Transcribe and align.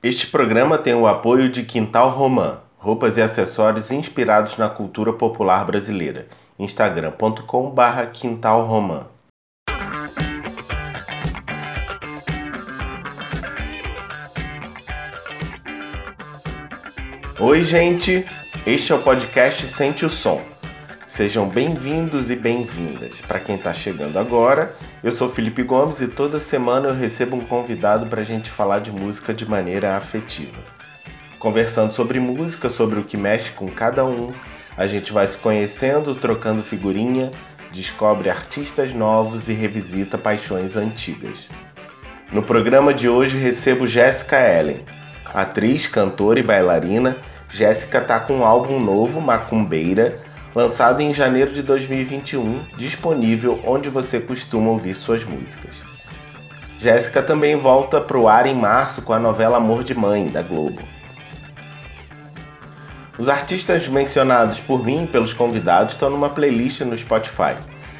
Este 0.00 0.28
programa 0.28 0.78
tem 0.78 0.94
o 0.94 1.08
apoio 1.08 1.48
de 1.48 1.64
Quintal 1.64 2.10
Romã, 2.10 2.60
roupas 2.76 3.16
e 3.16 3.20
acessórios 3.20 3.90
inspirados 3.90 4.56
na 4.56 4.68
cultura 4.68 5.12
popular 5.12 5.64
brasileira. 5.64 6.28
instagram.com/barra 6.56 8.06
Quintal 8.06 8.64
Romã. 8.64 9.06
Oi, 17.40 17.64
gente! 17.64 18.24
Este 18.64 18.92
é 18.92 18.94
o 18.94 19.02
podcast 19.02 19.66
Sente 19.66 20.04
o 20.04 20.10
Som. 20.10 20.57
Sejam 21.18 21.48
bem-vindos 21.48 22.30
e 22.30 22.36
bem-vindas. 22.36 23.20
Para 23.26 23.40
quem 23.40 23.56
está 23.56 23.74
chegando 23.74 24.20
agora, 24.20 24.72
eu 25.02 25.12
sou 25.12 25.28
Felipe 25.28 25.64
Gomes 25.64 26.00
e 26.00 26.06
toda 26.06 26.38
semana 26.38 26.90
eu 26.90 26.94
recebo 26.94 27.34
um 27.34 27.44
convidado 27.44 28.06
para 28.06 28.20
a 28.20 28.24
gente 28.24 28.48
falar 28.48 28.78
de 28.78 28.92
música 28.92 29.34
de 29.34 29.44
maneira 29.44 29.96
afetiva. 29.96 30.62
Conversando 31.40 31.92
sobre 31.92 32.20
música, 32.20 32.70
sobre 32.70 33.00
o 33.00 33.02
que 33.02 33.16
mexe 33.16 33.50
com 33.50 33.68
cada 33.68 34.04
um, 34.04 34.32
a 34.76 34.86
gente 34.86 35.12
vai 35.12 35.26
se 35.26 35.36
conhecendo, 35.36 36.14
trocando 36.14 36.62
figurinha, 36.62 37.32
descobre 37.72 38.30
artistas 38.30 38.94
novos 38.94 39.48
e 39.48 39.52
revisita 39.52 40.16
paixões 40.16 40.76
antigas. 40.76 41.48
No 42.30 42.44
programa 42.44 42.94
de 42.94 43.08
hoje 43.08 43.36
recebo 43.36 43.88
Jéssica 43.88 44.38
Ellen, 44.38 44.84
atriz, 45.24 45.88
cantora 45.88 46.38
e 46.38 46.44
bailarina. 46.44 47.16
Jéssica 47.50 47.98
está 47.98 48.20
com 48.20 48.34
um 48.34 48.44
álbum 48.44 48.78
novo, 48.78 49.20
Macumbeira, 49.20 50.27
lançado 50.54 51.00
em 51.00 51.12
janeiro 51.12 51.52
de 51.52 51.62
2021, 51.62 52.60
disponível 52.76 53.60
onde 53.64 53.88
você 53.88 54.20
costuma 54.20 54.70
ouvir 54.70 54.94
suas 54.94 55.24
músicas. 55.24 55.76
Jéssica 56.80 57.22
também 57.22 57.56
volta 57.56 58.00
para 58.00 58.18
o 58.18 58.28
ar 58.28 58.46
em 58.46 58.54
março 58.54 59.02
com 59.02 59.12
a 59.12 59.18
novela 59.18 59.56
Amor 59.56 59.82
de 59.82 59.94
Mãe, 59.94 60.26
da 60.26 60.42
Globo. 60.42 60.80
Os 63.18 63.28
artistas 63.28 63.88
mencionados 63.88 64.60
por 64.60 64.84
mim 64.84 65.04
e 65.04 65.06
pelos 65.08 65.32
convidados 65.32 65.94
estão 65.94 66.08
numa 66.08 66.30
playlist 66.30 66.82
no 66.82 66.96
Spotify. 66.96 67.56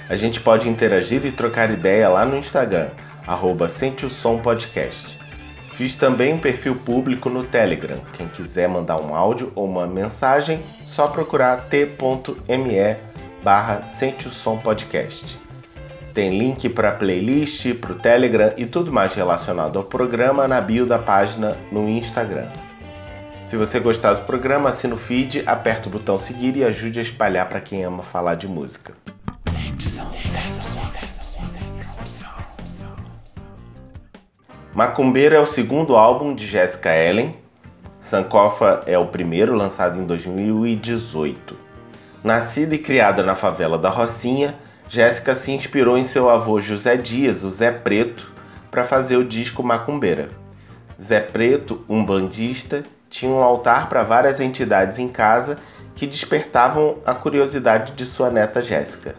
A 0.08 0.14
gente 0.14 0.40
pode 0.40 0.68
interagir 0.68 1.26
e 1.26 1.32
trocar 1.32 1.70
ideia 1.70 2.08
lá 2.08 2.24
no 2.24 2.36
Instagram, 2.36 2.88
arroba 3.26 3.68
Sente 3.68 4.06
o 4.06 4.10
Som 4.10 4.38
Podcast. 4.38 5.18
Fiz 5.78 5.94
também 5.94 6.34
um 6.34 6.40
perfil 6.40 6.74
público 6.74 7.30
no 7.30 7.44
Telegram. 7.44 8.00
Quem 8.14 8.26
quiser 8.26 8.68
mandar 8.68 9.00
um 9.00 9.14
áudio 9.14 9.52
ou 9.54 9.64
uma 9.64 9.86
mensagem, 9.86 10.60
só 10.84 11.06
procurar 11.06 11.68
t.me 11.68 12.96
barra 13.44 13.86
Sente 13.86 14.26
o 14.26 14.30
Som 14.32 14.58
Podcast. 14.58 15.40
Tem 16.12 16.36
link 16.36 16.68
para 16.68 16.90
playlist, 16.90 17.72
para 17.74 17.92
o 17.92 17.94
Telegram 17.94 18.52
e 18.56 18.66
tudo 18.66 18.92
mais 18.92 19.14
relacionado 19.14 19.78
ao 19.78 19.84
programa 19.84 20.48
na 20.48 20.60
bio 20.60 20.84
da 20.84 20.98
página 20.98 21.56
no 21.70 21.88
Instagram. 21.88 22.48
Se 23.46 23.56
você 23.56 23.78
gostar 23.78 24.14
do 24.14 24.24
programa, 24.24 24.70
assina 24.70 24.94
o 24.94 24.98
feed, 24.98 25.44
aperta 25.46 25.88
o 25.88 25.92
botão 25.92 26.18
seguir 26.18 26.56
e 26.56 26.64
ajude 26.64 26.98
a 26.98 27.02
espalhar 27.02 27.48
para 27.48 27.60
quem 27.60 27.84
ama 27.84 28.02
falar 28.02 28.34
de 28.34 28.48
música. 28.48 28.94
Macumbeira 34.78 35.34
é 35.34 35.40
o 35.40 35.44
segundo 35.44 35.96
álbum 35.96 36.32
de 36.32 36.46
Jessica 36.46 36.96
Ellen. 36.96 37.34
Sankofa 37.98 38.82
é 38.86 38.96
o 38.96 39.06
primeiro, 39.06 39.56
lançado 39.56 39.98
em 39.98 40.04
2018. 40.06 41.56
Nascida 42.22 42.76
e 42.76 42.78
criada 42.78 43.24
na 43.24 43.34
favela 43.34 43.76
da 43.76 43.90
Rocinha, 43.90 44.54
Jéssica 44.88 45.34
se 45.34 45.50
inspirou 45.50 45.98
em 45.98 46.04
seu 46.04 46.30
avô 46.30 46.60
José 46.60 46.96
Dias, 46.96 47.42
o 47.42 47.50
Zé 47.50 47.72
Preto, 47.72 48.32
para 48.70 48.84
fazer 48.84 49.16
o 49.16 49.24
disco 49.24 49.64
Macumbeira. 49.64 50.28
Zé 51.02 51.18
Preto, 51.18 51.84
um 51.88 52.04
bandista, 52.04 52.84
tinha 53.10 53.32
um 53.32 53.42
altar 53.42 53.88
para 53.88 54.04
várias 54.04 54.38
entidades 54.38 55.00
em 55.00 55.08
casa 55.08 55.58
que 55.96 56.06
despertavam 56.06 56.98
a 57.04 57.16
curiosidade 57.16 57.94
de 57.94 58.06
sua 58.06 58.30
neta 58.30 58.62
Jéssica. 58.62 59.16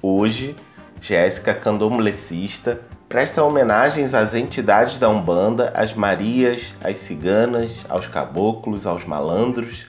Hoje, 0.00 0.56
Jéssica, 0.98 1.52
candomblecista, 1.52 2.80
presta 3.12 3.44
homenagens 3.44 4.14
às 4.14 4.32
entidades 4.32 4.98
da 4.98 5.06
Umbanda, 5.06 5.70
às 5.74 5.92
Marias, 5.92 6.74
às 6.82 6.96
ciganas, 6.96 7.84
aos 7.86 8.06
caboclos, 8.06 8.86
aos 8.86 9.04
malandros, 9.04 9.84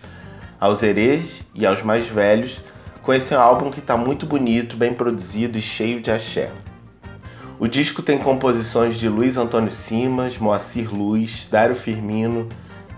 aos 0.59 0.83
herês 0.83 1.41
e 1.55 1.65
aos 1.65 1.81
mais 1.81 2.05
velhos, 2.05 2.61
com 3.01 3.13
esse 3.13 3.33
álbum 3.33 3.71
que 3.71 3.79
está 3.79 3.95
muito 3.95 4.25
bonito, 4.25 4.75
bem 4.75 4.93
produzido 4.93 5.57
e 5.57 5.61
cheio 5.61 6.01
de 6.01 6.11
axé. 6.11 6.49
O 7.57 7.65
disco 7.65 8.01
tem 8.01 8.17
composições 8.17 8.97
de 8.97 9.07
Luiz 9.07 9.37
Antônio 9.37 9.71
Simas, 9.71 10.37
Moacir 10.37 10.93
Luz, 10.93 11.47
Dário 11.49 11.77
Firmino, 11.77 12.49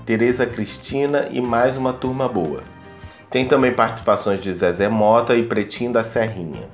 Tereza 0.08 0.48
Cristina 0.48 1.28
e 1.30 1.40
mais 1.40 1.78
uma 1.78 1.94
turma 1.94 2.28
boa. 2.28 2.64
Tem 3.30 3.48
também 3.48 3.76
participações 3.76 4.42
de 4.42 4.52
Zezé 4.52 4.90
Mota 4.90 5.36
e 5.36 5.44
Pretinho 5.44 5.94
da 5.94 6.04
Serrinha. 6.04 6.68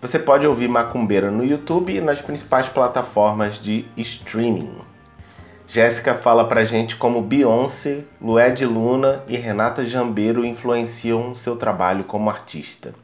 Você 0.00 0.18
pode 0.18 0.46
ouvir 0.46 0.68
Macumbeira 0.68 1.30
no 1.30 1.44
YouTube 1.44 1.94
e 1.94 2.00
nas 2.00 2.20
principais 2.20 2.68
plataformas 2.68 3.58
de 3.58 3.86
streaming. 3.96 4.76
Jéssica 5.66 6.14
fala 6.14 6.46
pra 6.46 6.64
gente 6.64 6.96
como 6.96 7.22
Beyoncé, 7.22 8.04
Lued 8.20 8.64
Luna 8.66 9.24
e 9.26 9.36
Renata 9.36 9.86
Jambeiro 9.86 10.44
influenciam 10.44 11.34
seu 11.34 11.56
trabalho 11.56 12.04
como 12.04 12.28
artista. 12.28 12.94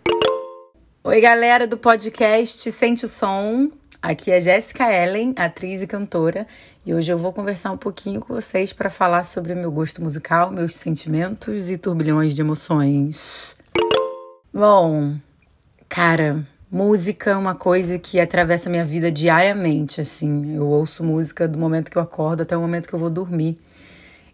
Oi, 1.02 1.20
galera 1.20 1.66
do 1.66 1.78
podcast 1.78 2.70
Sente 2.70 3.06
o 3.06 3.08
Som. 3.08 3.70
Aqui 4.00 4.30
é 4.30 4.38
Jéssica 4.38 4.92
Ellen, 4.92 5.32
atriz 5.36 5.80
e 5.80 5.86
cantora, 5.86 6.46
e 6.84 6.92
hoje 6.92 7.12
eu 7.12 7.16
vou 7.16 7.32
conversar 7.32 7.70
um 7.70 7.76
pouquinho 7.76 8.20
com 8.20 8.34
vocês 8.34 8.72
para 8.72 8.90
falar 8.90 9.22
sobre 9.22 9.54
meu 9.54 9.70
gosto 9.70 10.02
musical, 10.02 10.50
meus 10.50 10.74
sentimentos 10.74 11.70
e 11.70 11.78
turbilhões 11.78 12.34
de 12.34 12.40
emoções. 12.40 13.56
Bom, 14.52 15.16
cara, 15.88 16.44
Música 16.74 17.32
é 17.32 17.36
uma 17.36 17.54
coisa 17.54 17.98
que 17.98 18.18
atravessa 18.18 18.70
minha 18.70 18.82
vida 18.82 19.12
diariamente, 19.12 20.00
assim. 20.00 20.56
Eu 20.56 20.66
ouço 20.66 21.04
música 21.04 21.46
do 21.46 21.58
momento 21.58 21.90
que 21.90 21.98
eu 21.98 22.02
acordo 22.02 22.44
até 22.44 22.56
o 22.56 22.60
momento 22.62 22.88
que 22.88 22.94
eu 22.94 22.98
vou 22.98 23.10
dormir. 23.10 23.58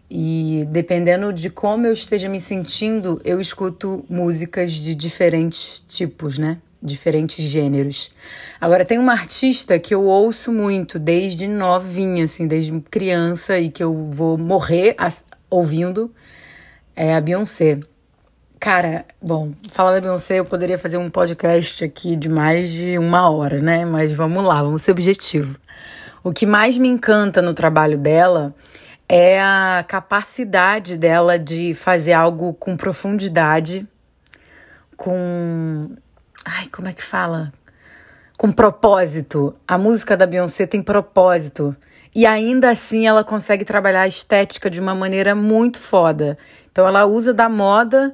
E 0.09 0.65
dependendo 0.69 1.33
de 1.33 1.49
como 1.49 1.85
eu 1.85 1.91
esteja 1.91 2.29
me 2.29 2.39
sentindo, 2.39 3.19
eu 3.25 3.41
escuto 3.41 4.05
músicas 4.09 4.71
de 4.71 4.95
diferentes 4.95 5.83
tipos, 5.85 6.37
né? 6.37 6.59
Diferentes 6.81 7.43
gêneros. 7.43 8.09
Agora, 8.61 8.85
tem 8.85 8.97
uma 8.99 9.11
artista 9.11 9.77
que 9.77 9.93
eu 9.93 10.05
ouço 10.05 10.49
muito 10.49 10.97
desde 10.97 11.45
novinha, 11.45 12.23
assim, 12.23 12.47
desde 12.47 12.71
criança 12.89 13.59
e 13.59 13.69
que 13.69 13.83
eu 13.83 14.09
vou 14.11 14.37
morrer 14.37 14.95
ouvindo, 15.49 16.09
é 16.95 17.13
a 17.13 17.19
Beyoncé. 17.19 17.81
Cara, 18.59 19.05
bom, 19.21 19.53
falar 19.69 19.93
da 19.93 20.01
Beyoncé, 20.01 20.37
eu 20.37 20.43
poderia 20.43 20.77
fazer 20.77 20.97
um 20.97 21.09
podcast 21.09 21.81
aqui 21.81 22.17
de 22.17 22.27
mais 22.27 22.69
de 22.69 22.97
uma 22.97 23.29
hora, 23.29 23.61
né? 23.61 23.85
Mas 23.85 24.11
vamos 24.11 24.43
lá, 24.43 24.61
vamos 24.61 24.81
ser 24.81 24.91
objetivo. 24.91 25.57
O 26.21 26.33
que 26.33 26.45
mais 26.45 26.77
me 26.77 26.89
encanta 26.89 27.41
no 27.41 27.53
trabalho 27.53 27.97
dela 27.97 28.53
é 29.07 29.39
a 29.41 29.85
capacidade 29.87 30.97
dela 30.97 31.39
de 31.39 31.73
fazer 31.73 32.11
algo 32.11 32.53
com 32.53 32.75
profundidade, 32.75 33.87
com. 34.97 35.95
Ai, 36.43 36.67
como 36.67 36.89
é 36.89 36.93
que 36.93 37.03
fala? 37.03 37.53
Com 38.37 38.51
propósito. 38.51 39.55
A 39.65 39.77
música 39.77 40.17
da 40.17 40.27
Beyoncé 40.27 40.67
tem 40.67 40.83
propósito. 40.83 41.73
E 42.13 42.25
ainda 42.25 42.71
assim 42.71 43.07
ela 43.07 43.23
consegue 43.23 43.63
trabalhar 43.63 44.01
a 44.01 44.07
estética 44.07 44.69
de 44.69 44.81
uma 44.81 44.93
maneira 44.93 45.33
muito 45.33 45.79
foda. 45.79 46.37
Então 46.69 46.85
ela 46.85 47.05
usa 47.05 47.33
da 47.33 47.47
moda 47.47 48.13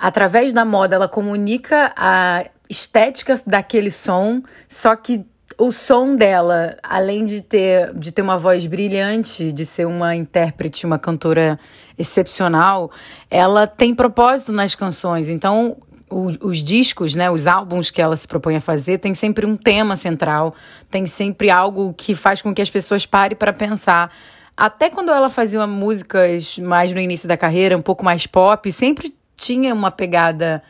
através 0.00 0.52
da 0.52 0.64
moda, 0.64 0.96
ela 0.96 1.08
comunica 1.08 1.92
a 1.96 2.46
estética 2.68 3.34
daquele 3.46 3.90
som, 3.90 4.42
só 4.68 4.94
que 4.94 5.24
o 5.58 5.72
som 5.72 6.14
dela, 6.14 6.76
além 6.82 7.24
de 7.24 7.42
ter, 7.42 7.92
de 7.94 8.12
ter 8.12 8.22
uma 8.22 8.38
voz 8.38 8.66
brilhante, 8.66 9.50
de 9.50 9.66
ser 9.66 9.86
uma 9.86 10.14
intérprete, 10.14 10.86
uma 10.86 10.98
cantora 10.98 11.58
excepcional, 11.98 12.92
ela 13.28 13.66
tem 13.66 13.92
propósito 13.92 14.52
nas 14.52 14.76
canções. 14.76 15.28
Então, 15.28 15.76
o, 16.08 16.26
os 16.46 16.58
discos, 16.58 17.16
né, 17.16 17.28
os 17.28 17.48
álbuns 17.48 17.90
que 17.90 18.00
ela 18.00 18.16
se 18.16 18.28
propõe 18.28 18.56
a 18.56 18.60
fazer, 18.60 18.98
tem 18.98 19.14
sempre 19.14 19.44
um 19.44 19.56
tema 19.56 19.96
central, 19.96 20.54
tem 20.88 21.06
sempre 21.06 21.50
algo 21.50 21.92
que 21.92 22.14
faz 22.14 22.40
com 22.40 22.54
que 22.54 22.62
as 22.62 22.70
pessoas 22.70 23.04
parem 23.04 23.36
para 23.36 23.52
pensar. 23.52 24.12
Até 24.56 24.90
quando 24.90 25.10
ela 25.10 25.28
fazia 25.28 25.66
músicas 25.66 26.58
mais 26.58 26.92
no 26.92 27.00
início 27.00 27.28
da 27.28 27.36
carreira, 27.36 27.76
um 27.76 27.82
pouco 27.82 28.04
mais 28.04 28.26
pop, 28.26 28.70
sempre 28.70 29.14
tinha 29.38 29.72
uma 29.72 29.90
pegada 29.90 30.62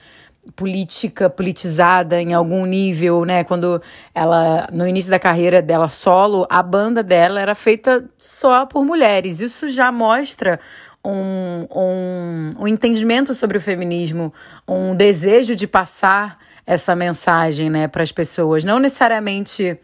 política, 0.55 1.29
politizada 1.29 2.21
em 2.21 2.35
algum 2.35 2.65
nível, 2.65 3.25
né? 3.25 3.45
Quando 3.45 3.83
ela, 4.15 4.69
no 4.73 4.87
início 4.87 5.11
da 5.11 5.19
carreira 5.19 5.61
dela 5.61 5.89
solo, 5.89 6.47
a 6.49 6.63
banda 6.63 7.03
dela 7.03 7.41
era 7.41 7.55
feita 7.55 8.05
só 8.17 8.67
por 8.67 8.85
mulheres. 8.85 9.41
Isso 9.41 9.69
já 9.69 9.91
mostra 9.91 10.61
um, 11.05 11.67
um, 11.75 12.51
um 12.61 12.69
entendimento 12.69 13.35
sobre 13.35 13.59
o 13.59 13.61
feminismo, 13.61 14.33
um 14.67 14.95
desejo 14.95 15.57
de 15.57 15.67
passar 15.67 16.39
essa 16.67 16.95
mensagem, 16.95 17.71
né, 17.71 17.89
para 17.89 18.03
as 18.03 18.13
pessoas. 18.13 18.65
Não 18.65 18.79
necessariamente 18.79 19.79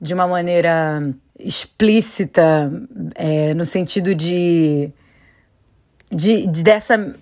de 0.00 0.12
uma 0.12 0.26
maneira 0.26 1.02
explícita, 1.38 2.70
é, 3.14 3.54
no 3.54 3.64
sentido 3.64 4.14
de, 4.14 4.90
de, 6.10 6.46
de 6.46 6.62
dessa 6.62 7.14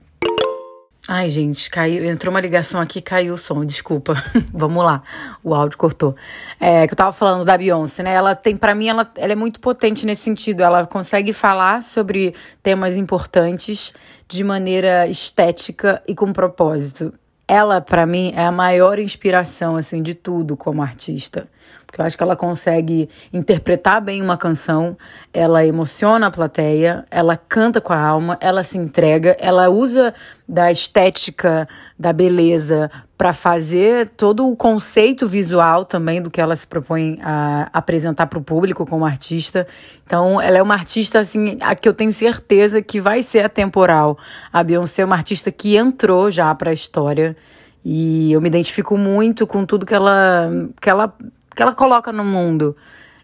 Ai, 1.06 1.28
gente, 1.28 1.68
caiu, 1.68 2.02
entrou 2.06 2.32
uma 2.32 2.40
ligação 2.40 2.80
aqui, 2.80 2.98
caiu 2.98 3.34
o 3.34 3.38
som, 3.38 3.62
desculpa. 3.62 4.14
Vamos 4.54 4.82
lá, 4.82 5.02
o 5.42 5.54
áudio 5.54 5.76
cortou. 5.76 6.16
É, 6.58 6.86
que 6.86 6.94
eu 6.94 6.96
tava 6.96 7.12
falando 7.12 7.44
da 7.44 7.58
Beyoncé, 7.58 8.02
né? 8.02 8.14
Ela 8.14 8.34
tem, 8.34 8.56
para 8.56 8.74
mim, 8.74 8.88
ela, 8.88 9.10
ela 9.16 9.32
é 9.32 9.36
muito 9.36 9.60
potente 9.60 10.06
nesse 10.06 10.22
sentido. 10.22 10.62
Ela 10.62 10.86
consegue 10.86 11.34
falar 11.34 11.82
sobre 11.82 12.34
temas 12.62 12.96
importantes 12.96 13.92
de 14.26 14.42
maneira 14.42 15.06
estética 15.06 16.02
e 16.08 16.14
com 16.14 16.32
propósito. 16.32 17.12
Ela, 17.46 17.82
para 17.82 18.06
mim, 18.06 18.32
é 18.34 18.46
a 18.46 18.52
maior 18.52 18.98
inspiração, 18.98 19.76
assim, 19.76 20.02
de 20.02 20.14
tudo 20.14 20.56
como 20.56 20.82
artista 20.82 21.46
porque 21.94 22.00
eu 22.00 22.06
acho 22.06 22.17
que 22.17 22.25
ela 22.25 22.35
consegue 22.35 23.08
interpretar 23.32 24.02
bem 24.02 24.20
uma 24.20 24.37
canção, 24.37 24.96
ela 25.32 25.64
emociona 25.64 26.26
a 26.26 26.31
plateia, 26.31 27.06
ela 27.08 27.37
canta 27.37 27.81
com 27.81 27.93
a 27.93 28.00
alma, 28.00 28.37
ela 28.41 28.64
se 28.64 28.76
entrega, 28.76 29.37
ela 29.38 29.69
usa 29.69 30.12
da 30.46 30.73
estética, 30.73 31.69
da 31.96 32.12
beleza 32.12 32.91
para 33.17 33.32
fazer 33.32 34.08
todo 34.08 34.50
o 34.50 34.56
conceito 34.56 35.29
visual 35.29 35.85
também 35.85 36.20
do 36.20 36.32
que 36.32 36.41
ela 36.41 36.56
se 36.56 36.67
propõe 36.67 37.20
a 37.23 37.70
apresentar 37.73 38.26
para 38.26 38.41
o 38.41 38.43
público 38.43 38.85
como 38.85 39.06
artista. 39.06 39.64
Então, 40.05 40.41
ela 40.41 40.58
é 40.58 40.62
uma 40.62 40.75
artista 40.75 41.20
assim, 41.20 41.58
a 41.61 41.76
que 41.76 41.88
eu 41.88 41.94
tenho 41.94 42.12
certeza 42.12 42.82
que 42.82 43.00
vai 43.00 43.23
ser 43.23 43.44
atemporal. 43.44 44.19
A 44.52 44.64
Beyoncé 44.64 45.02
é 45.02 45.05
uma 45.05 45.14
artista 45.14 45.52
que 45.52 45.76
entrou 45.76 46.29
já 46.29 46.52
para 46.56 46.70
a 46.70 46.75
história. 46.75 47.37
E 47.85 48.32
eu 48.32 48.41
me 48.41 48.49
identifico 48.49 48.96
muito 48.96 49.46
com 49.46 49.67
tudo 49.67 49.85
que 49.85 49.94
ela, 49.94 50.49
que 50.81 50.88
ela 50.88 51.14
que 51.54 51.62
ela 51.62 51.74
coloca 51.74 52.12
no 52.12 52.24
mundo. 52.24 52.76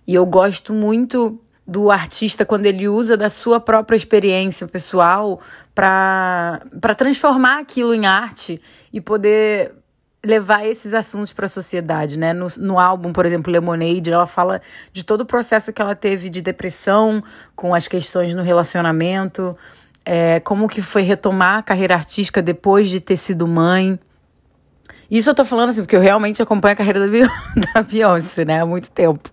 E 0.06 0.14
eu 0.14 0.24
gosto 0.26 0.72
muito 0.72 1.40
do 1.66 1.90
artista 1.90 2.44
quando 2.44 2.66
ele 2.66 2.88
usa 2.88 3.16
da 3.16 3.28
sua 3.28 3.60
própria 3.60 3.96
experiência 3.96 4.66
pessoal 4.66 5.40
para 5.74 6.60
transformar 6.96 7.60
aquilo 7.60 7.94
em 7.94 8.06
arte 8.06 8.60
e 8.92 9.00
poder 9.00 9.72
levar 10.24 10.66
esses 10.66 10.92
assuntos 10.92 11.32
para 11.32 11.46
a 11.46 11.48
sociedade, 11.48 12.18
né? 12.18 12.32
No, 12.32 12.46
no 12.58 12.78
álbum, 12.78 13.12
por 13.12 13.24
exemplo, 13.24 13.52
Lemonade, 13.52 14.12
ela 14.12 14.26
fala 14.26 14.60
de 14.92 15.04
todo 15.04 15.22
o 15.22 15.26
processo 15.26 15.72
que 15.72 15.80
ela 15.80 15.94
teve 15.94 16.28
de 16.28 16.42
depressão, 16.42 17.22
com 17.56 17.74
as 17.74 17.88
questões 17.88 18.34
no 18.34 18.42
relacionamento, 18.42 19.56
é, 20.04 20.40
como 20.40 20.68
que 20.68 20.82
foi 20.82 21.02
retomar 21.02 21.58
a 21.58 21.62
carreira 21.62 21.94
artística 21.94 22.42
depois 22.42 22.90
de 22.90 23.00
ter 23.00 23.16
sido 23.16 23.46
mãe. 23.46 23.98
Isso 25.10 25.28
eu 25.28 25.34
tô 25.34 25.44
falando 25.44 25.70
assim, 25.70 25.80
porque 25.82 25.96
eu 25.96 26.00
realmente 26.00 26.40
acompanho 26.40 26.74
a 26.74 26.76
carreira 26.76 27.00
da 27.74 27.82
Beyoncé, 27.82 28.44
né, 28.44 28.60
há 28.60 28.66
muito 28.66 28.90
tempo. 28.90 29.28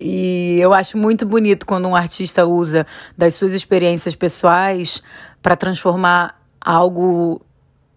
E 0.00 0.58
eu 0.60 0.72
acho 0.72 0.96
muito 0.96 1.26
bonito 1.26 1.66
quando 1.66 1.88
um 1.88 1.96
artista 1.96 2.46
usa 2.46 2.86
das 3.16 3.34
suas 3.34 3.52
experiências 3.52 4.14
pessoais 4.14 5.02
para 5.42 5.56
transformar 5.56 6.40
algo 6.60 7.42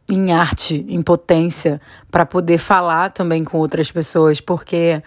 em 0.10 0.32
arte, 0.32 0.86
em 0.90 1.02
potência, 1.02 1.80
para 2.10 2.26
poder 2.26 2.58
falar 2.58 3.12
também 3.12 3.44
com 3.44 3.58
outras 3.58 3.92
pessoas, 3.92 4.42
porque 4.42 5.02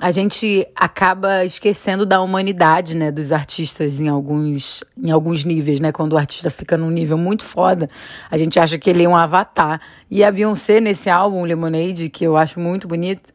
a 0.00 0.10
gente 0.10 0.66
acaba 0.76 1.44
esquecendo 1.44 2.04
da 2.04 2.20
humanidade, 2.20 2.94
né, 2.94 3.10
dos 3.10 3.32
artistas 3.32 3.98
em 3.98 4.08
alguns, 4.08 4.84
em 4.96 5.10
alguns 5.10 5.42
níveis, 5.44 5.80
né? 5.80 5.90
Quando 5.90 6.12
o 6.12 6.18
artista 6.18 6.50
fica 6.50 6.76
num 6.76 6.90
nível 6.90 7.16
muito 7.16 7.44
foda, 7.44 7.88
a 8.30 8.36
gente 8.36 8.60
acha 8.60 8.78
que 8.78 8.90
ele 8.90 9.04
é 9.04 9.08
um 9.08 9.16
avatar. 9.16 9.80
E 10.10 10.22
a 10.22 10.30
Beyoncé 10.30 10.80
nesse 10.80 11.08
álbum 11.08 11.44
Lemonade, 11.44 12.10
que 12.10 12.24
eu 12.24 12.36
acho 12.36 12.60
muito 12.60 12.86
bonito, 12.86 13.32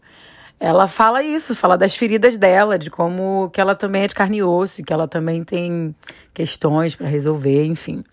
ela 0.59 0.87
fala 0.87 1.23
isso, 1.23 1.55
fala 1.55 1.75
das 1.75 1.95
feridas 1.95 2.37
dela, 2.37 2.77
de 2.77 2.91
como 2.91 3.49
que 3.49 3.59
ela 3.59 3.73
também 3.73 4.03
é 4.03 4.07
de 4.07 4.13
carne 4.13 4.37
e 4.37 4.43
osso, 4.43 4.83
que 4.83 4.93
ela 4.93 5.07
também 5.07 5.43
tem 5.43 5.95
questões 6.31 6.93
para 6.93 7.07
resolver, 7.07 7.65
enfim. 7.65 8.03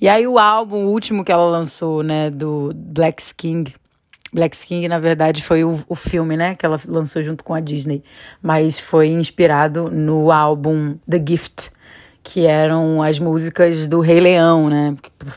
E 0.00 0.08
aí 0.08 0.24
o 0.28 0.38
álbum 0.38 0.84
o 0.84 0.90
último 0.90 1.24
que 1.24 1.32
ela 1.32 1.50
lançou, 1.50 2.04
né, 2.04 2.30
do 2.30 2.70
Black 2.72 3.20
King, 3.36 3.74
Black 4.32 4.56
King, 4.66 4.88
na 4.88 4.98
verdade, 4.98 5.42
foi 5.42 5.64
o, 5.64 5.78
o 5.88 5.94
filme, 5.94 6.36
né, 6.36 6.54
que 6.54 6.66
ela 6.66 6.80
lançou 6.86 7.22
junto 7.22 7.44
com 7.44 7.54
a 7.54 7.60
Disney, 7.60 8.02
mas 8.42 8.78
foi 8.78 9.08
inspirado 9.08 9.90
no 9.90 10.30
álbum 10.30 10.96
The 11.08 11.22
Gift, 11.26 11.70
que 12.22 12.44
eram 12.44 13.02
as 13.02 13.18
músicas 13.18 13.86
do 13.86 14.00
Rei 14.00 14.20
Leão, 14.20 14.68
né, 14.68 14.94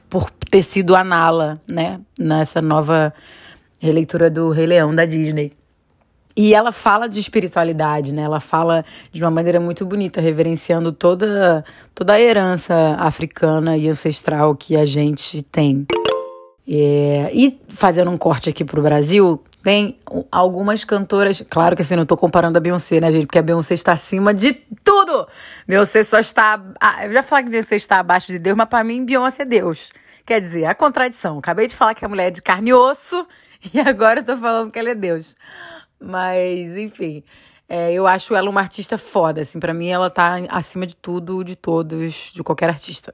por 0.09 0.29
ter 0.49 0.63
sido 0.63 0.95
a 0.95 1.03
Nala, 1.03 1.61
né, 1.69 1.99
nessa 2.19 2.61
nova 2.61 3.13
releitura 3.79 4.29
do 4.29 4.49
Rei 4.49 4.65
Leão 4.65 4.93
da 4.93 5.05
Disney. 5.05 5.53
E 6.35 6.53
ela 6.53 6.71
fala 6.71 7.09
de 7.09 7.19
espiritualidade, 7.19 8.13
né? 8.13 8.21
Ela 8.21 8.39
fala 8.39 8.85
de 9.11 9.21
uma 9.21 9.31
maneira 9.31 9.59
muito 9.59 9.85
bonita, 9.85 10.21
reverenciando 10.21 10.91
toda, 10.91 11.65
toda 11.93 12.13
a 12.13 12.21
herança 12.21 12.95
africana 12.97 13.75
e 13.75 13.89
ancestral 13.89 14.55
que 14.55 14.77
a 14.77 14.85
gente 14.85 15.41
tem. 15.41 15.85
É, 16.71 17.31
e 17.33 17.59
fazendo 17.67 18.11
um 18.11 18.17
corte 18.17 18.47
aqui 18.47 18.63
pro 18.63 18.79
Brasil, 18.79 19.43
tem 19.63 19.97
algumas 20.31 20.85
cantoras. 20.85 21.43
Claro 21.49 21.75
que 21.75 21.81
assim, 21.81 21.95
não 21.95 22.05
tô 22.05 22.15
comparando 22.15 22.59
a 22.59 22.61
Beyoncé, 22.61 22.99
né, 22.99 23.11
gente? 23.11 23.25
Porque 23.25 23.39
a 23.39 23.41
Beyoncé 23.41 23.73
está 23.73 23.93
acima 23.93 24.35
de 24.35 24.53
tudo! 24.83 25.27
Beyoncé 25.67 26.03
só 26.03 26.19
está. 26.19 26.61
Eu 27.03 27.13
já 27.13 27.23
falei 27.23 27.45
que 27.45 27.51
Beyoncé 27.51 27.75
está 27.75 27.97
abaixo 27.97 28.27
de 28.27 28.37
Deus, 28.37 28.55
mas 28.55 28.69
para 28.69 28.83
mim, 28.83 29.03
Beyoncé 29.03 29.41
é 29.41 29.45
Deus. 29.45 29.91
Quer 30.23 30.41
dizer, 30.41 30.65
a 30.65 30.75
contradição. 30.75 31.39
Acabei 31.39 31.65
de 31.65 31.75
falar 31.75 31.95
que 31.95 32.05
a 32.05 32.07
mulher 32.07 32.27
é 32.27 32.31
de 32.31 32.41
carne 32.41 32.69
e 32.69 32.73
osso, 32.73 33.27
e 33.73 33.79
agora 33.79 34.19
eu 34.19 34.23
tô 34.23 34.37
falando 34.37 34.71
que 34.71 34.77
ela 34.77 34.91
é 34.91 34.95
Deus. 34.95 35.35
Mas, 35.99 36.77
enfim. 36.77 37.23
É, 37.67 37.91
eu 37.91 38.05
acho 38.05 38.35
ela 38.35 38.49
uma 38.49 38.61
artista 38.61 38.97
foda, 38.97 39.41
assim. 39.41 39.59
para 39.59 39.73
mim, 39.73 39.89
ela 39.89 40.09
tá 40.09 40.35
acima 40.49 40.85
de 40.85 40.95
tudo, 40.95 41.43
de 41.43 41.55
todos, 41.55 42.31
de 42.33 42.43
qualquer 42.43 42.69
artista. 42.69 43.11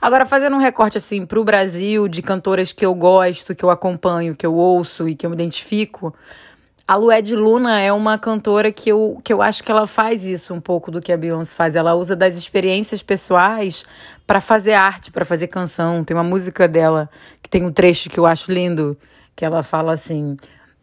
Agora, 0.00 0.24
fazendo 0.24 0.56
um 0.56 0.60
recorte 0.60 0.98
assim 0.98 1.26
pro 1.26 1.44
Brasil, 1.44 2.08
de 2.08 2.22
cantoras 2.22 2.72
que 2.72 2.84
eu 2.84 2.94
gosto, 2.94 3.54
que 3.54 3.64
eu 3.64 3.70
acompanho, 3.70 4.34
que 4.34 4.46
eu 4.46 4.54
ouço 4.54 5.08
e 5.08 5.14
que 5.14 5.26
eu 5.26 5.30
me 5.30 5.36
identifico, 5.36 6.14
a 6.88 6.96
Lued 6.96 7.36
Luna 7.36 7.78
é 7.78 7.92
uma 7.92 8.16
cantora 8.16 8.72
que 8.72 8.88
eu, 8.88 9.20
que 9.22 9.30
eu 9.30 9.42
acho 9.42 9.62
que 9.62 9.70
ela 9.70 9.86
faz 9.86 10.24
isso 10.24 10.54
um 10.54 10.60
pouco 10.60 10.90
do 10.90 11.02
que 11.02 11.12
a 11.12 11.18
Beyoncé 11.18 11.54
faz. 11.54 11.76
Ela 11.76 11.94
usa 11.94 12.16
das 12.16 12.38
experiências 12.38 13.02
pessoais 13.02 13.84
para 14.26 14.40
fazer 14.40 14.72
arte, 14.72 15.10
para 15.10 15.26
fazer 15.26 15.48
canção. 15.48 16.02
Tem 16.02 16.16
uma 16.16 16.24
música 16.24 16.66
dela 16.66 17.10
que 17.42 17.50
tem 17.50 17.62
um 17.62 17.70
trecho 17.70 18.08
que 18.08 18.18
eu 18.18 18.24
acho 18.24 18.50
lindo, 18.50 18.96
que 19.36 19.44
ela 19.44 19.62
fala 19.62 19.92
assim: 19.92 20.38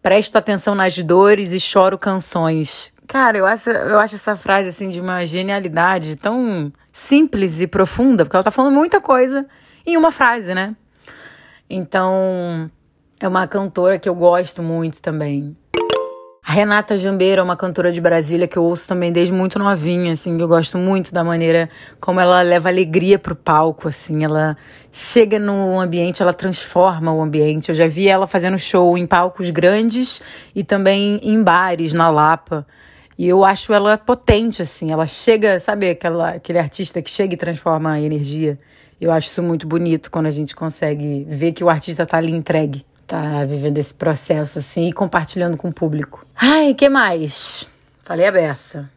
Presto 0.06 0.36
atenção 0.36 0.75
nas 0.75 0.96
dores 1.00 1.52
e 1.52 1.60
choro 1.60 1.98
canções. 1.98 2.94
Cara, 3.07 3.40
eu 3.40 3.46
acho, 3.48 3.72
eu 3.72 3.98
acho 3.98 4.13
essa 4.13 4.36
frase 4.36 4.69
assim 4.69 4.92
de 4.92 5.02
uma 5.02 5.25
genialidade 5.25 6.16
tão 6.16 6.72
simples 6.94 7.60
e 7.60 7.66
profunda, 7.66 8.24
porque 8.24 8.36
ela 8.36 8.44
tá 8.44 8.52
falando 8.52 8.75
muita 8.75 9.02
coisa 9.02 9.48
em 9.83 9.97
uma 9.97 10.12
frase, 10.12 10.54
né? 10.54 10.76
Então, 11.68 12.69
é 13.19 13.28
uma 13.28 13.47
cantora 13.47 13.97
que 13.97 14.07
eu 14.07 14.14
gosto 14.14 14.62
muito 14.62 15.02
também. 15.02 15.57
A 16.47 16.52
Renata 16.52 16.95
Jambeira 16.95 17.42
é 17.42 17.44
uma 17.44 17.57
cantora 17.57 17.92
de 17.92 17.99
Brasília 17.99 18.47
que 18.47 18.56
eu 18.56 18.64
ouço 18.64 18.87
também 18.87 19.11
desde 19.11 19.33
muito 19.33 19.57
novinha, 19.57 20.14
assim, 20.14 20.40
eu 20.40 20.47
gosto 20.47 20.78
muito 20.78 21.11
da 21.11 21.23
maneira 21.23 21.68
como 21.99 22.19
ela 22.19 22.40
leva 22.44 22.69
alegria 22.69 23.18
pro 23.18 23.35
palco, 23.35 23.87
assim, 23.87 24.23
ela 24.23 24.56
chega 24.92 25.40
no 25.40 25.80
ambiente, 25.80 26.21
ela 26.21 26.35
transforma 26.35 27.11
o 27.11 27.19
ambiente. 27.19 27.69
Eu 27.69 27.75
já 27.75 27.87
vi 27.87 28.07
ela 28.07 28.28
fazendo 28.28 28.59
show 28.59 28.95
em 28.95 29.07
palcos 29.07 29.49
grandes 29.49 30.21
e 30.54 30.64
também 30.64 31.19
em 31.23 31.42
bares 31.42 31.95
na 31.95 32.11
Lapa. 32.11 32.64
E 33.18 33.28
eu 33.28 33.44
acho 33.44 33.73
ela 33.73 33.97
potente, 33.97 34.61
assim. 34.61 34.92
Ela 34.92 35.07
chega, 35.07 35.59
sabe, 35.59 35.90
aquela, 35.90 36.30
aquele 36.30 36.59
artista 36.59 37.02
que 37.02 37.09
chega 37.09 37.33
e 37.33 37.37
transforma 37.37 37.94
a 37.94 37.99
energia. 37.99 38.59
Eu 39.02 39.11
acho 39.11 39.30
isso 39.30 39.42
muito 39.42 39.66
bonito 39.66 40.11
quando 40.11 40.28
a 40.28 40.31
gente 40.31 40.56
consegue 40.56 41.25
ver 41.28 41.54
que 41.54 41.64
o 41.64 41.69
artista 41.69 42.06
tá 42.06 42.18
ali 42.18 42.31
entregue 42.31 42.85
tá 43.07 43.45
vivendo 43.45 43.78
esse 43.78 43.94
processo 43.94 44.59
assim 44.59 44.88
e 44.88 44.94
compartilhando 44.94 45.57
com 45.57 45.69
o 45.69 45.74
público. 45.74 46.26
Ai, 46.35 46.74
que 46.74 46.90
mais? 46.90 47.68
Falei 48.04 48.28
a 48.28 48.31
beça. 48.31 48.90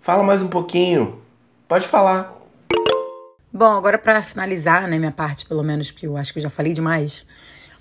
Fala 0.00 0.22
mais 0.22 0.42
um 0.42 0.48
pouquinho. 0.48 1.20
Pode 1.68 1.86
falar. 1.86 2.36
Bom, 3.52 3.76
agora 3.76 3.98
para 3.98 4.22
finalizar, 4.22 4.86
né, 4.86 4.98
minha 4.98 5.10
parte, 5.10 5.44
pelo 5.44 5.62
menos, 5.62 5.90
porque 5.90 6.06
eu 6.06 6.16
acho 6.16 6.32
que 6.32 6.38
eu 6.38 6.42
já 6.42 6.50
falei 6.50 6.72
demais. 6.72 7.26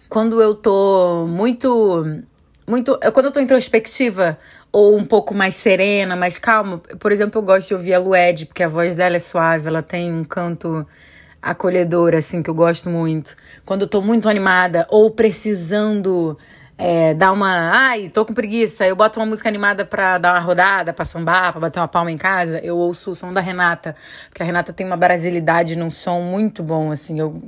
Quando 0.09 0.41
eu 0.41 0.55
tô 0.55 1.27
muito 1.27 2.03
muito, 2.67 2.99
quando 3.13 3.27
eu 3.27 3.31
tô 3.31 3.39
introspectiva 3.39 4.37
ou 4.71 4.95
um 4.95 5.05
pouco 5.05 5.33
mais 5.33 5.55
serena, 5.55 6.15
mais 6.15 6.37
calma, 6.37 6.79
por 6.99 7.11
exemplo, 7.11 7.39
eu 7.39 7.43
gosto 7.43 7.69
de 7.69 7.73
ouvir 7.73 7.93
a 7.93 7.99
Lued, 7.99 8.45
porque 8.45 8.61
a 8.61 8.67
voz 8.67 8.95
dela 8.95 9.15
é 9.15 9.19
suave, 9.19 9.67
ela 9.67 9.81
tem 9.81 10.11
um 10.11 10.23
canto 10.23 10.85
acolhedor, 11.41 12.13
assim, 12.15 12.43
que 12.43 12.49
eu 12.49 12.53
gosto 12.53 12.89
muito. 12.89 13.35
Quando 13.65 13.81
eu 13.83 13.87
tô 13.87 14.01
muito 14.01 14.27
animada 14.29 14.87
ou 14.89 15.11
precisando 15.11 16.37
é, 16.77 17.13
dar 17.13 17.33
uma. 17.33 17.71
Ai, 17.71 18.07
tô 18.07 18.25
com 18.25 18.33
preguiça, 18.33 18.87
eu 18.87 18.95
boto 18.95 19.19
uma 19.19 19.25
música 19.25 19.49
animada 19.49 19.83
pra 19.83 20.17
dar 20.17 20.33
uma 20.33 20.39
rodada, 20.39 20.93
pra 20.93 21.03
sambar, 21.03 21.51
pra 21.51 21.59
bater 21.59 21.79
uma 21.79 21.87
palma 21.87 22.11
em 22.11 22.17
casa, 22.17 22.59
eu 22.59 22.77
ouço 22.77 23.11
o 23.11 23.15
som 23.15 23.33
da 23.33 23.41
Renata. 23.41 23.95
Porque 24.29 24.41
a 24.41 24.45
Renata 24.45 24.71
tem 24.71 24.85
uma 24.85 24.95
brasilidade 24.95 25.77
num 25.77 25.89
som 25.89 26.21
muito 26.21 26.63
bom, 26.63 26.91
assim. 26.91 27.19
Eu 27.19 27.41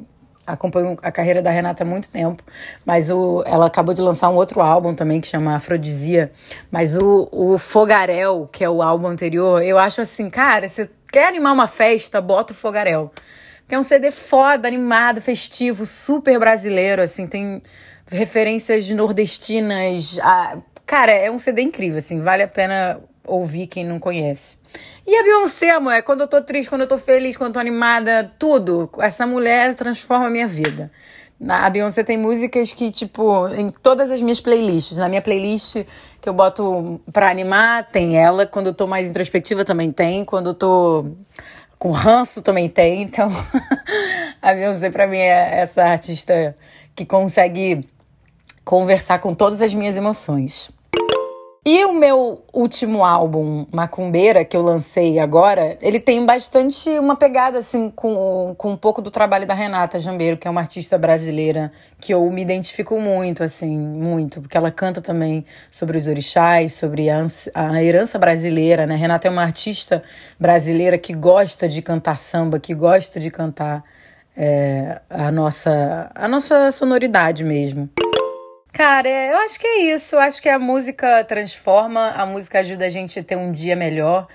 acompanho 0.45 0.97
a 1.01 1.11
carreira 1.11 1.41
da 1.41 1.49
Renata 1.49 1.83
há 1.83 1.85
muito 1.85 2.09
tempo, 2.09 2.43
mas 2.85 3.09
o, 3.09 3.41
ela 3.45 3.67
acabou 3.67 3.93
de 3.93 4.01
lançar 4.01 4.29
um 4.29 4.35
outro 4.35 4.59
álbum 4.59 4.93
também 4.93 5.21
que 5.21 5.27
chama 5.27 5.55
Afrodisia. 5.55 6.31
Mas 6.69 6.97
o, 6.97 7.29
o 7.31 7.57
Fogarel, 7.57 8.49
que 8.51 8.63
é 8.63 8.69
o 8.69 8.81
álbum 8.81 9.07
anterior, 9.07 9.63
eu 9.63 9.77
acho 9.77 10.01
assim, 10.01 10.29
cara, 10.29 10.67
você 10.67 10.89
quer 11.09 11.27
animar 11.29 11.53
uma 11.53 11.67
festa, 11.67 12.19
bota 12.19 12.51
o 12.51 12.55
Fogarel. 12.55 13.11
É 13.71 13.79
um 13.79 13.83
CD 13.83 14.11
foda, 14.11 14.67
animado, 14.67 15.21
festivo, 15.21 15.85
super 15.85 16.37
brasileiro, 16.37 17.01
assim, 17.01 17.25
tem 17.25 17.61
referências 18.05 18.89
nordestinas. 18.89 20.19
A... 20.21 20.57
Cara, 20.85 21.11
é 21.11 21.31
um 21.31 21.39
CD 21.39 21.61
incrível, 21.61 21.97
assim, 21.97 22.19
vale 22.19 22.43
a 22.43 22.47
pena 22.49 22.99
ouvir 23.25 23.67
quem 23.67 23.85
não 23.85 23.97
conhece. 23.97 24.57
E 25.07 25.15
a 25.15 25.23
Beyoncé, 25.23 25.69
amor, 25.69 25.93
é 25.93 26.01
quando 26.01 26.21
eu 26.21 26.27
tô 26.27 26.41
triste, 26.41 26.69
quando 26.69 26.81
eu 26.81 26.87
tô 26.87 26.97
feliz, 26.97 27.37
quando 27.37 27.49
eu 27.49 27.53
tô 27.53 27.59
animada, 27.59 28.29
tudo. 28.37 28.89
Essa 28.99 29.25
mulher 29.25 29.73
transforma 29.73 30.27
a 30.27 30.29
minha 30.29 30.47
vida. 30.47 30.91
A 31.49 31.69
Beyoncé 31.69 32.03
tem 32.03 32.17
músicas 32.17 32.71
que, 32.71 32.91
tipo, 32.91 33.47
em 33.47 33.71
todas 33.71 34.11
as 34.11 34.21
minhas 34.21 34.39
playlists. 34.39 34.97
Na 34.97 35.09
minha 35.09 35.21
playlist 35.21 35.77
que 36.21 36.29
eu 36.29 36.33
boto 36.33 37.01
pra 37.11 37.31
animar, 37.31 37.89
tem 37.89 38.15
ela. 38.15 38.45
Quando 38.45 38.67
eu 38.67 38.73
tô 38.73 38.85
mais 38.85 39.07
introspectiva, 39.07 39.65
também 39.65 39.91
tem. 39.91 40.23
Quando 40.23 40.51
eu 40.51 40.53
tô 40.53 41.05
com 41.81 41.89
ranço, 41.89 42.43
também 42.43 42.69
tem. 42.69 43.01
Então, 43.01 43.31
a 44.39 44.53
Beyoncé 44.53 44.91
pra 44.91 45.07
mim 45.07 45.17
é 45.17 45.61
essa 45.61 45.81
artista 45.81 46.55
que 46.95 47.03
consegue 47.03 47.89
conversar 48.63 49.17
com 49.17 49.33
todas 49.33 49.63
as 49.63 49.73
minhas 49.73 49.97
emoções. 49.97 50.69
E 51.63 51.85
o 51.85 51.93
meu 51.93 52.43
último 52.51 53.05
álbum, 53.05 53.67
Macumbeira, 53.71 54.43
que 54.43 54.57
eu 54.57 54.63
lancei 54.63 55.19
agora, 55.19 55.77
ele 55.79 55.99
tem 55.99 56.25
bastante 56.25 56.89
uma 56.97 57.15
pegada, 57.15 57.59
assim, 57.59 57.87
com, 57.91 58.55
com 58.57 58.71
um 58.71 58.75
pouco 58.75 58.99
do 58.99 59.11
trabalho 59.11 59.45
da 59.45 59.53
Renata 59.53 59.99
Jambeiro, 59.99 60.37
que 60.37 60.47
é 60.47 60.49
uma 60.51 60.61
artista 60.61 60.97
brasileira 60.97 61.71
que 61.99 62.15
eu 62.15 62.27
me 62.31 62.41
identifico 62.41 62.99
muito, 62.99 63.43
assim, 63.43 63.69
muito, 63.69 64.41
porque 64.41 64.57
ela 64.57 64.71
canta 64.71 65.03
também 65.03 65.45
sobre 65.69 65.99
os 65.99 66.07
orixás, 66.07 66.73
sobre 66.73 67.11
a, 67.11 67.23
a 67.53 67.83
herança 67.83 68.17
brasileira, 68.17 68.87
né? 68.87 68.95
Renata 68.95 69.27
é 69.27 69.31
uma 69.31 69.43
artista 69.43 70.01
brasileira 70.39 70.97
que 70.97 71.13
gosta 71.13 71.67
de 71.67 71.79
cantar 71.83 72.17
samba, 72.17 72.59
que 72.59 72.73
gosta 72.73 73.19
de 73.19 73.29
cantar 73.29 73.83
é, 74.35 74.99
a, 75.07 75.31
nossa, 75.31 76.09
a 76.15 76.27
nossa 76.27 76.71
sonoridade 76.71 77.43
mesmo. 77.43 77.87
Cara, 78.71 79.07
é, 79.07 79.33
eu 79.33 79.37
acho 79.39 79.59
que 79.59 79.67
é 79.67 79.93
isso. 79.93 80.15
Eu 80.15 80.19
acho 80.19 80.41
que 80.41 80.49
a 80.49 80.57
música 80.57 81.23
transforma, 81.25 82.11
a 82.11 82.25
música 82.25 82.59
ajuda 82.59 82.85
a 82.85 82.89
gente 82.89 83.19
a 83.19 83.23
ter 83.23 83.35
um 83.35 83.51
dia 83.51 83.75
melhor, 83.75 84.27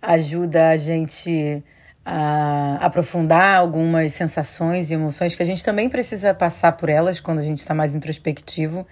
ajuda 0.00 0.70
a 0.70 0.76
gente 0.76 1.62
a 2.04 2.78
aprofundar 2.80 3.58
algumas 3.58 4.12
sensações 4.14 4.90
e 4.90 4.94
emoções 4.94 5.34
que 5.34 5.42
a 5.42 5.46
gente 5.46 5.62
também 5.62 5.90
precisa 5.90 6.32
passar 6.32 6.72
por 6.72 6.88
elas 6.88 7.20
quando 7.20 7.38
a 7.38 7.42
gente 7.42 7.58
está 7.58 7.74
mais 7.74 7.94
introspectivo. 7.94 8.86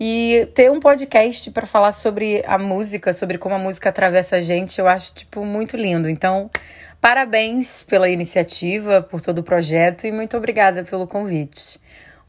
E 0.00 0.48
ter 0.54 0.70
um 0.70 0.80
podcast 0.80 1.50
para 1.50 1.66
falar 1.66 1.92
sobre 1.92 2.42
a 2.46 2.58
música, 2.58 3.12
sobre 3.12 3.38
como 3.38 3.54
a 3.54 3.58
música 3.58 3.90
atravessa 3.90 4.36
a 4.36 4.42
gente, 4.42 4.80
eu 4.80 4.88
acho, 4.88 5.14
tipo, 5.14 5.44
muito 5.44 5.76
lindo. 5.76 6.08
Então, 6.08 6.50
parabéns 7.00 7.82
pela 7.82 8.08
iniciativa, 8.08 9.02
por 9.02 9.20
todo 9.20 9.38
o 9.38 9.42
projeto 9.42 10.06
e 10.06 10.12
muito 10.12 10.36
obrigada 10.36 10.84
pelo 10.84 11.06
convite. 11.06 11.78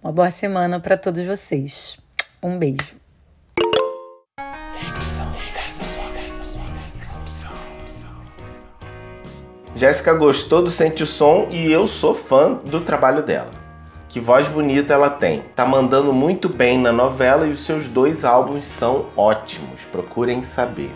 Uma 0.03 0.11
boa 0.11 0.29
semana 0.29 0.79
para 0.79 0.97
todos 0.97 1.25
vocês. 1.25 2.04
Um 2.45 2.59
beijo. 2.59 2.93
Jéssica 9.73 10.13
gostou 10.13 10.61
do 10.61 10.69
Sente 10.69 11.01
o 11.01 11.07
Som 11.07 11.47
e 11.49 11.71
eu 11.71 11.87
sou 11.87 12.13
fã 12.13 12.53
do 12.63 12.81
trabalho 12.81 13.23
dela. 13.23 13.49
Que 14.07 14.19
voz 14.19 14.47
bonita 14.47 14.93
ela 14.93 15.09
tem. 15.09 15.41
Tá 15.55 15.65
mandando 15.65 16.13
muito 16.13 16.47
bem 16.47 16.77
na 16.77 16.91
novela 16.91 17.47
e 17.47 17.49
os 17.49 17.65
seus 17.65 17.87
dois 17.87 18.23
álbuns 18.23 18.65
são 18.67 19.07
ótimos. 19.17 19.83
Procurem 19.85 20.43
saber. 20.43 20.91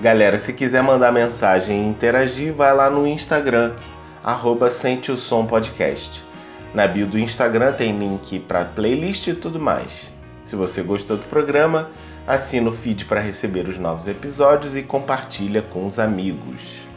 Galera, 0.00 0.38
se 0.38 0.52
quiser 0.52 0.84
mandar 0.84 1.10
mensagem 1.10 1.82
e 1.82 1.88
interagir, 1.88 2.54
vai 2.54 2.72
lá 2.72 2.88
no 2.88 3.08
Instagram, 3.08 3.74
arroba 4.22 4.70
Sente 4.70 5.10
o 5.10 5.16
Som 5.16 5.46
Podcast. 5.46 6.24
Na 6.72 6.86
bio 6.86 7.08
do 7.08 7.18
Instagram 7.18 7.72
tem 7.72 7.98
link 7.98 8.38
para 8.38 8.64
playlist 8.64 9.26
e 9.26 9.34
tudo 9.34 9.58
mais. 9.58 10.19
Se 10.50 10.56
você 10.56 10.82
gostou 10.82 11.16
do 11.16 11.22
programa, 11.28 11.92
assina 12.26 12.68
o 12.68 12.72
feed 12.72 13.04
para 13.04 13.20
receber 13.20 13.68
os 13.68 13.78
novos 13.78 14.08
episódios 14.08 14.74
e 14.74 14.82
compartilha 14.82 15.62
com 15.62 15.86
os 15.86 15.96
amigos. 15.96 16.88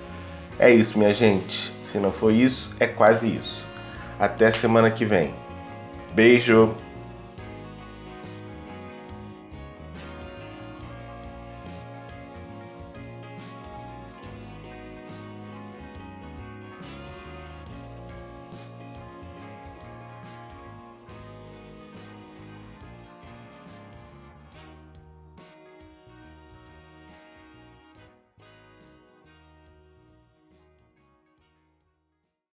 É 0.58 0.72
isso, 0.72 0.98
minha 0.98 1.14
gente. 1.14 1.72
Se 1.80 2.00
não 2.00 2.12
for 2.12 2.34
isso, 2.34 2.76
é 2.80 2.88
quase 2.88 3.28
isso. 3.28 3.68
Até 4.18 4.50
semana 4.50 4.90
que 4.90 5.06
vem. 5.06 5.36
Beijo! 6.16 6.74